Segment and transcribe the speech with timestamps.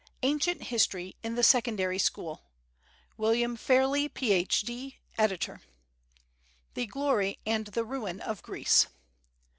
[0.23, 2.41] Ancient History in the Secondary School
[3.17, 5.61] WILLIAM FAIRLEY, Ph.D., Editor.
[6.73, 8.87] THE GLORY AND THE RUIN OF GREECE.